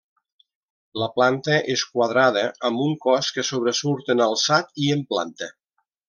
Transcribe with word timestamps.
La 1.01 1.09
planta 1.17 1.57
és 1.73 1.83
quadrada 1.97 2.43
amb 2.69 2.81
un 2.89 2.95
cos 3.03 3.29
que 3.35 3.43
sobresurt 3.53 4.09
en 4.17 4.23
alçat 4.29 4.73
i 4.87 4.93
en 4.99 5.05
planta. 5.15 5.51